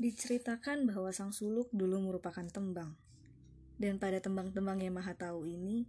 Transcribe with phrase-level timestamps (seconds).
[0.00, 2.96] Diceritakan bahwa sang suluk dulu merupakan tembang.
[3.76, 5.84] Dan pada tembang-tembang yang maha tahu ini,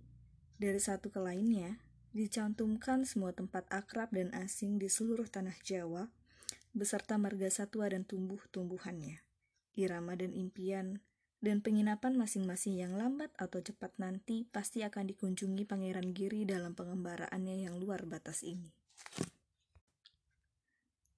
[0.60, 1.80] dari satu ke lainnya,
[2.12, 6.12] dicantumkan semua tempat akrab dan asing di seluruh tanah Jawa,
[6.76, 9.24] beserta marga satwa dan tumbuh-tumbuhannya,
[9.80, 11.00] irama dan impian,
[11.40, 17.64] dan penginapan masing-masing yang lambat atau cepat nanti pasti akan dikunjungi Pangeran Giri dalam pengembaraannya
[17.64, 18.81] yang luar batas ini.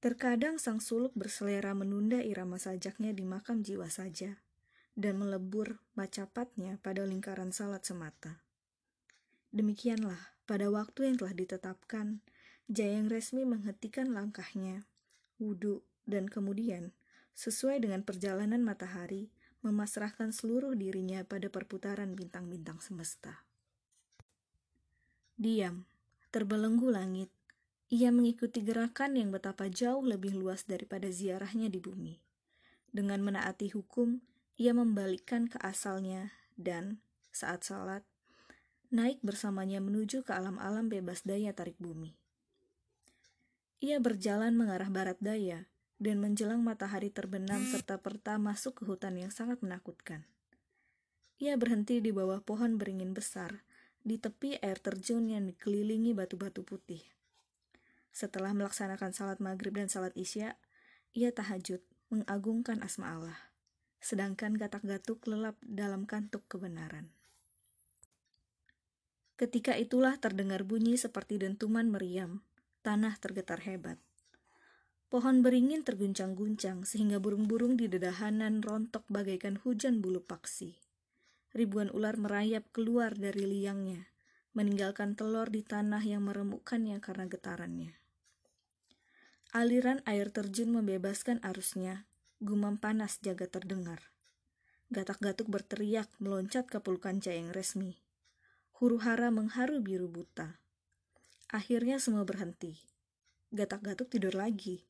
[0.03, 4.35] Terkadang sang suluk berselera menunda irama sajaknya di makam jiwa saja,
[4.99, 8.43] dan melebur macapatnya pada lingkaran salat semata.
[9.55, 12.19] Demikianlah, pada waktu yang telah ditetapkan,
[12.67, 14.83] Jayang Resmi menghentikan langkahnya,
[15.39, 16.91] wudhu, dan kemudian,
[17.31, 19.31] sesuai dengan perjalanan matahari,
[19.63, 23.47] memasrahkan seluruh dirinya pada perputaran bintang-bintang semesta.
[25.39, 25.87] Diam,
[26.35, 27.31] terbelenggu langit,
[27.93, 32.17] ia mengikuti gerakan yang betapa jauh lebih luas daripada ziarahnya di bumi.
[32.89, 34.17] Dengan menaati hukum,
[34.57, 36.97] ia membalikkan ke asalnya dan,
[37.29, 38.01] saat salat,
[38.89, 42.17] naik bersamanya menuju ke alam-alam bebas daya tarik bumi.
[43.85, 45.69] Ia berjalan mengarah barat daya
[46.01, 50.25] dan menjelang matahari terbenam serta perta masuk ke hutan yang sangat menakutkan.
[51.37, 53.61] Ia berhenti di bawah pohon beringin besar,
[54.01, 57.05] di tepi air terjun yang dikelilingi batu-batu putih.
[58.13, 60.53] Setelah melaksanakan salat maghrib dan salat isya,
[61.17, 61.81] ia tahajud,
[62.13, 63.39] mengagungkan asma Allah.
[63.97, 67.09] Sedangkan gatak-gatuk lelap dalam kantuk kebenaran.
[69.33, 72.45] Ketika itulah terdengar bunyi seperti dentuman meriam,
[72.85, 73.97] tanah tergetar hebat.
[75.09, 80.77] Pohon beringin terguncang-guncang sehingga burung-burung di dedahanan rontok bagaikan hujan bulu paksi.
[81.53, 84.05] Ribuan ular merayap keluar dari liangnya,
[84.53, 88.02] meninggalkan telur di tanah yang meremukkannya karena getarannya.
[89.53, 92.09] Aliran air terjun membebaskan arusnya,
[92.41, 94.01] gumam panas jaga terdengar.
[94.89, 98.01] Gatak-gatuk berteriak meloncat ke pelukan Jayeng resmi.
[98.81, 100.57] Huru hara mengharu biru buta.
[101.53, 102.81] Akhirnya semua berhenti.
[103.53, 104.89] Gatak-gatuk tidur lagi.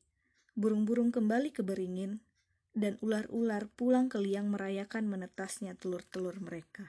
[0.56, 2.24] Burung-burung kembali ke beringin,
[2.72, 6.88] dan ular-ular pulang ke liang merayakan menetasnya telur-telur mereka.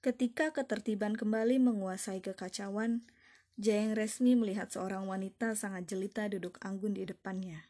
[0.00, 3.04] Ketika ketertiban kembali menguasai kekacauan,
[3.60, 7.68] Jayeng resmi melihat seorang wanita sangat jelita duduk anggun di depannya.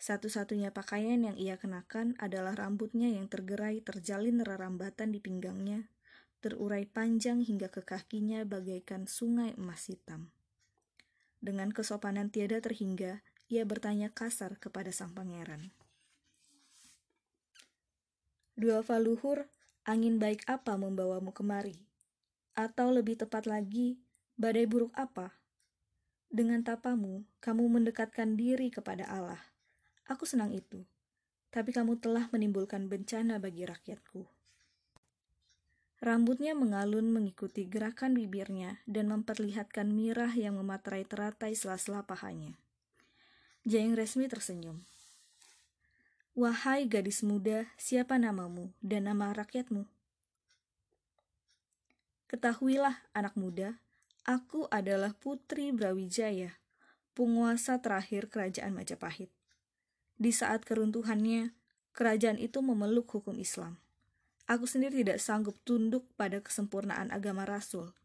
[0.00, 5.92] Satu-satunya pakaian yang ia kenakan adalah rambutnya yang tergerai terjalin rerambatan di pinggangnya,
[6.40, 10.32] terurai panjang hingga ke kakinya bagaikan sungai emas hitam.
[11.40, 13.20] Dengan kesopanan tiada terhingga,
[13.52, 15.68] ia bertanya kasar kepada sang pangeran.
[18.56, 19.48] Dua faluhur,
[19.84, 21.76] angin baik apa membawamu kemari?
[22.52, 24.00] Atau lebih tepat lagi,
[24.40, 25.36] Badai buruk apa?
[26.32, 29.36] Dengan tapamu, kamu mendekatkan diri kepada Allah.
[30.08, 30.80] Aku senang itu.
[31.52, 34.24] Tapi kamu telah menimbulkan bencana bagi rakyatku.
[36.00, 42.56] Rambutnya mengalun mengikuti gerakan bibirnya dan memperlihatkan mirah yang mematerai teratai sela-sela pahanya.
[43.68, 44.80] Jayeng resmi tersenyum.
[46.32, 49.84] Wahai gadis muda, siapa namamu dan nama rakyatmu?
[52.32, 53.76] Ketahuilah, anak muda,
[54.28, 56.60] Aku adalah Putri Brawijaya,
[57.16, 59.32] penguasa terakhir kerajaan Majapahit.
[60.20, 61.56] Di saat keruntuhannya,
[61.96, 63.80] kerajaan itu memeluk hukum Islam.
[64.44, 67.96] Aku sendiri tidak sanggup tunduk pada kesempurnaan agama Rasul.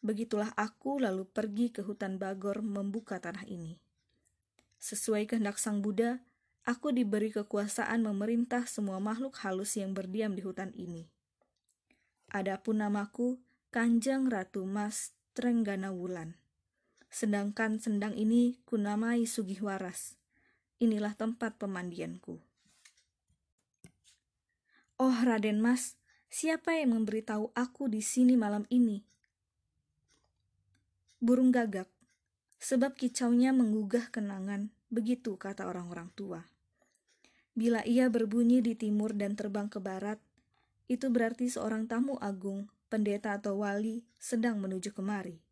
[0.00, 3.82] Begitulah aku lalu pergi ke hutan Bagor membuka tanah ini.
[4.78, 6.22] Sesuai kehendak Sang Buddha,
[6.62, 11.10] aku diberi kekuasaan memerintah semua makhluk halus yang berdiam di hutan ini.
[12.30, 13.42] Adapun namaku
[13.74, 16.34] Kanjeng Ratu Mas Trenggana Wulan.
[17.06, 20.18] Sedangkan sendang ini kunamai Sugihwaras.
[20.82, 22.42] Inilah tempat pemandianku.
[24.98, 25.94] Oh Raden Mas,
[26.26, 29.06] siapa yang memberitahu aku di sini malam ini?
[31.22, 31.86] Burung gagak,
[32.58, 36.42] sebab kicaunya menggugah kenangan, begitu kata orang-orang tua.
[37.54, 40.18] Bila ia berbunyi di timur dan terbang ke barat,
[40.90, 45.44] itu berarti seorang tamu agung pendeta atau wali sedang menuju kemari.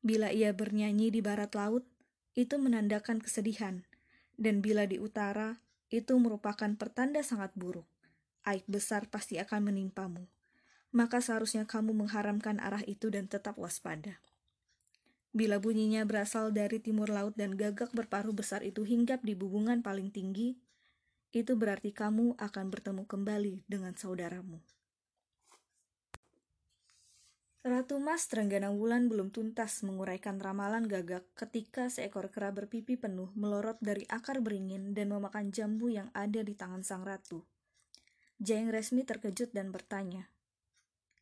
[0.00, 1.84] Bila ia bernyanyi di barat laut,
[2.32, 3.84] itu menandakan kesedihan,
[4.38, 5.60] dan bila di utara,
[5.90, 7.88] itu merupakan pertanda sangat buruk.
[8.46, 10.24] Aib besar pasti akan menimpamu.
[10.94, 14.22] Maka seharusnya kamu mengharamkan arah itu dan tetap waspada.
[15.36, 20.08] Bila bunyinya berasal dari timur laut dan gagak berparuh besar itu hinggap di bubungan paling
[20.08, 20.56] tinggi,
[21.36, 24.64] itu berarti kamu akan bertemu kembali dengan saudaramu.
[27.68, 33.76] Ratu Mas Trenggana Wulan belum tuntas menguraikan ramalan gagak ketika seekor kera berpipi penuh melorot
[33.84, 37.44] dari akar beringin dan memakan jambu yang ada di tangan sang ratu.
[38.40, 40.32] Jayeng Resmi terkejut dan bertanya,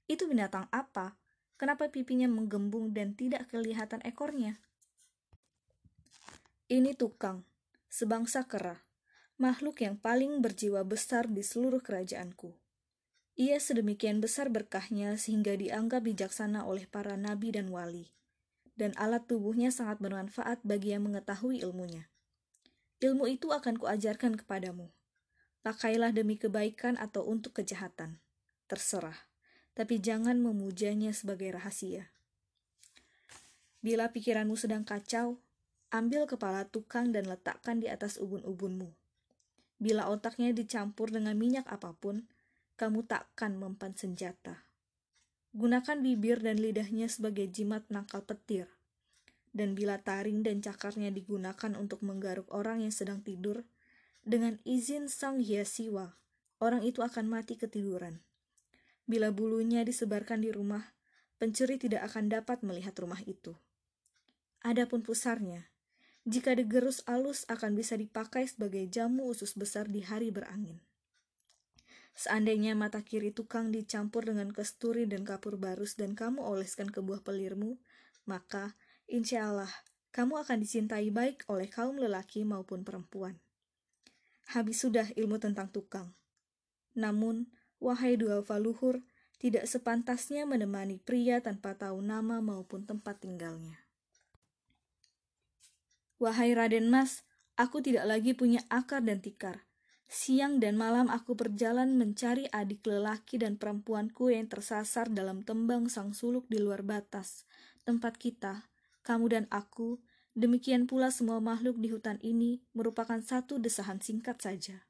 [0.06, 1.18] Itu binatang apa?
[1.58, 4.62] Kenapa pipinya menggembung dan tidak kelihatan ekornya?
[6.70, 7.42] Ini tukang,
[7.90, 8.86] sebangsa kera,
[9.34, 12.65] makhluk yang paling berjiwa besar di seluruh kerajaanku.
[13.36, 18.08] Ia sedemikian besar berkahnya sehingga dianggap bijaksana oleh para nabi dan wali,
[18.80, 22.08] dan alat tubuhnya sangat bermanfaat bagi yang mengetahui ilmunya.
[23.04, 24.88] Ilmu itu akan kuajarkan kepadamu.
[25.60, 28.16] Pakailah demi kebaikan atau untuk kejahatan.
[28.72, 29.28] Terserah,
[29.76, 32.08] tapi jangan memujanya sebagai rahasia.
[33.84, 35.36] Bila pikiranmu sedang kacau,
[35.92, 38.96] ambil kepala tukang dan letakkan di atas ubun-ubunmu.
[39.76, 42.24] Bila otaknya dicampur dengan minyak apa pun,
[42.76, 44.68] kamu takkan mempan senjata.
[45.56, 48.68] Gunakan bibir dan lidahnya sebagai jimat penangkal petir.
[49.56, 53.64] Dan bila taring dan cakarnya digunakan untuk menggaruk orang yang sedang tidur,
[54.20, 56.12] dengan izin Sang Hyasiwa,
[56.60, 58.20] orang itu akan mati ketiduran.
[59.08, 60.92] Bila bulunya disebarkan di rumah,
[61.40, 63.56] pencuri tidak akan dapat melihat rumah itu.
[64.60, 65.72] Adapun pusarnya,
[66.26, 70.82] jika digerus alus akan bisa dipakai sebagai jamu usus besar di hari berangin.
[72.16, 77.20] Seandainya mata kiri tukang dicampur dengan kesturi dan kapur barus dan kamu oleskan ke buah
[77.20, 77.76] pelirmu,
[78.24, 78.72] maka
[79.04, 79.68] insya Allah
[80.16, 83.36] kamu akan dicintai baik oleh kaum lelaki maupun perempuan.
[84.48, 86.16] Habis sudah ilmu tentang tukang.
[86.96, 89.04] Namun, wahai dua faluhur,
[89.36, 93.76] tidak sepantasnya menemani pria tanpa tahu nama maupun tempat tinggalnya.
[96.16, 97.28] Wahai Raden Mas,
[97.60, 99.65] aku tidak lagi punya akar dan tikar.
[100.06, 106.14] Siang dan malam aku berjalan mencari adik lelaki dan perempuanku yang tersasar dalam tembang sang
[106.14, 107.42] suluk di luar batas.
[107.82, 108.70] Tempat kita,
[109.02, 109.98] kamu dan aku,
[110.38, 114.86] demikian pula semua makhluk di hutan ini merupakan satu desahan singkat saja.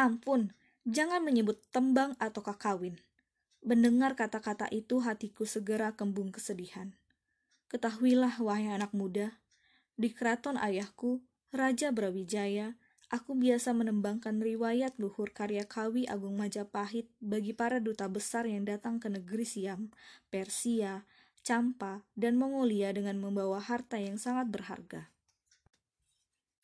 [0.00, 0.56] Ampun,
[0.88, 2.96] jangan menyebut tembang atau kakawin.
[3.60, 6.96] Mendengar kata-kata itu hatiku segera kembung kesedihan.
[7.68, 9.36] Ketahuilah, wahai anak muda,
[10.00, 11.20] di keraton ayahku,
[11.50, 12.78] Raja Brawijaya,
[13.10, 19.02] aku biasa menembangkan riwayat luhur karya Kawi Agung Majapahit bagi para duta besar yang datang
[19.02, 19.90] ke negeri Siam,
[20.30, 21.02] Persia,
[21.42, 25.10] Campa, dan Mongolia dengan membawa harta yang sangat berharga.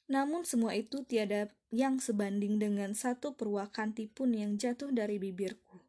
[0.06, 5.82] Namun semua itu tiada yang sebanding dengan satu Purwakanti pun yang jatuh dari bibirku.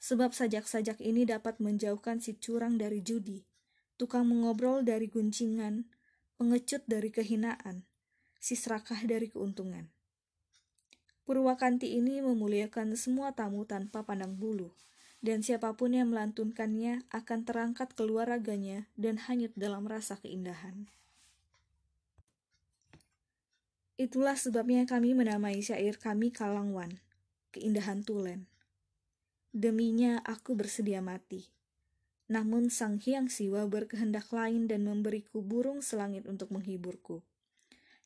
[0.00, 3.44] Sebab sajak-sajak ini dapat menjauhkan si curang dari judi,
[4.00, 5.84] tukang mengobrol dari guncingan,
[6.40, 7.91] pengecut dari kehinaan,
[8.42, 9.86] si serakah dari keuntungan.
[11.22, 14.74] Purwakanti ini memuliakan semua tamu tanpa pandang bulu,
[15.22, 20.90] dan siapa pun yang melantunkannya akan terangkat keluar raganya dan hanyut dalam rasa keindahan.
[23.94, 26.98] Itulah sebabnya kami menamai syair kami Kalangwan,
[27.54, 28.50] keindahan tulen.
[29.54, 31.46] Deminya aku bersedia mati.
[32.26, 37.22] Namun Sang Hyang Siwa berkehendak lain dan memberiku burung selangit untuk menghiburku.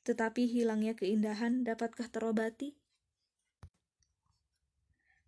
[0.07, 2.79] Tetapi hilangnya keindahan dapatkah terobati?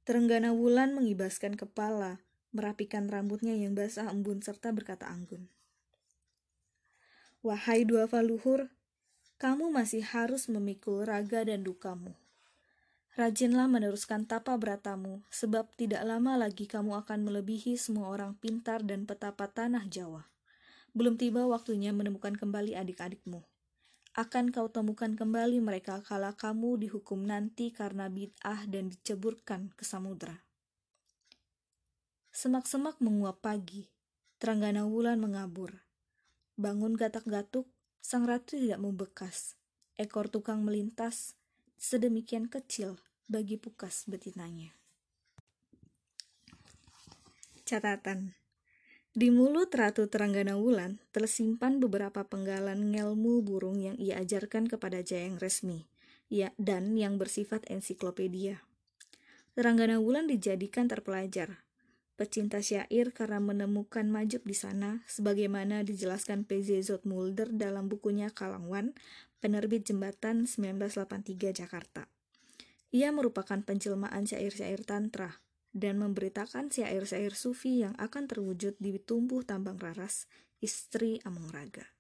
[0.07, 2.23] Terenggana Wulan mengibaskan kepala,
[2.55, 5.51] merapikan rambutnya yang basah embun serta berkata anggun.
[7.43, 8.71] Wahai dua faluhur,
[9.43, 12.15] kamu masih harus memikul raga dan dukamu.
[13.19, 19.11] Rajinlah meneruskan tapa beratamu, sebab tidak lama lagi kamu akan melebihi semua orang pintar dan
[19.11, 20.31] petapa tanah Jawa.
[20.95, 23.58] Belum tiba waktunya menemukan kembali adik-adikmu
[24.19, 30.43] akan kau temukan kembali mereka kala kamu dihukum nanti karena bid'ah dan diceburkan ke samudra.
[32.35, 33.87] Semak-semak menguap pagi,
[34.43, 35.71] teranggana wulan mengabur.
[36.59, 37.71] Bangun gatak-gatuk,
[38.03, 39.55] sang ratu tidak membekas.
[39.95, 41.39] Ekor tukang melintas,
[41.79, 42.99] sedemikian kecil
[43.31, 44.75] bagi pukas betinanya.
[47.63, 48.35] Catatan
[49.19, 55.43] di mulut Ratu Teranggana Wulan tersimpan beberapa penggalan ngelmu burung yang ia ajarkan kepada Jayang
[55.43, 55.91] Resmi,
[56.31, 58.63] ya, dan yang bersifat ensiklopedia.
[59.59, 61.67] Teranggana Wulan dijadikan terpelajar,
[62.15, 68.95] pecinta syair karena menemukan majub di sana, sebagaimana dijelaskan PZ Mulder dalam bukunya Kalangwan,
[69.43, 72.07] penerbit Jembatan 1983 Jakarta.
[72.95, 75.43] Ia merupakan penjelmaan syair-syair tantra,
[75.75, 80.31] dan memberitakan syair-syair sufi yang akan terwujud di tumbuh tambang raras,
[80.63, 81.98] istri Among Raga.